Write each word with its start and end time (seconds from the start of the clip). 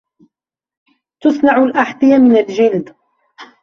تُصْنَعُ 1.21 1.63
الْأَحْذِيَةَ 1.63 2.17
مِنَ 2.17 2.37
الْجَلْدِ. 2.37 2.95